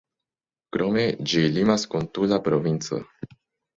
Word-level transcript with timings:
Krome, 0.77 1.03
ĝi 1.33 1.43
limas 1.57 1.85
kun 1.93 2.09
Tula 2.17 2.41
provinco. 2.49 3.03